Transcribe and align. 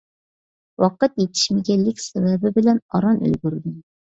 ۋاقىت 0.83 1.21
يېتىشمىگەنلىك 1.23 2.03
سەۋەبى 2.07 2.53
بىلەن 2.59 2.83
ئاران 2.89 3.21
ئۈلگۈردۈم. 3.29 3.79